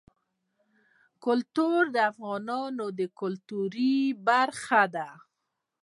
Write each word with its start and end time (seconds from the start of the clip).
کلتور 1.23 1.81
د 1.95 1.97
افغانانو 2.11 2.85
د 2.97 2.99
ګټورتیا 3.19 4.17
برخه 4.27 4.81
ده. 4.95 5.09